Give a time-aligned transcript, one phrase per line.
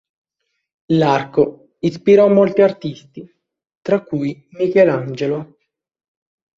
[0.93, 3.23] L'arco ispirò molti artisti,
[3.83, 5.57] tra cui Michelangelo.